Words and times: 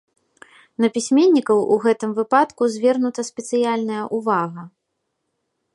На 0.83 0.87
пісьменнікаў 0.95 1.57
у 1.75 1.77
гэтым 1.83 2.11
выпадку 2.21 2.63
звернута 2.79 3.21
спецыяльная 3.29 4.03
ўвага. 4.21 4.61